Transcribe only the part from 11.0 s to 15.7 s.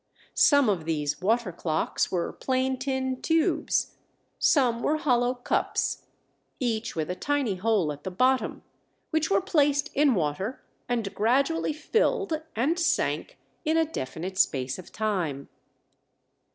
gradually filled and sank in a definite space of time.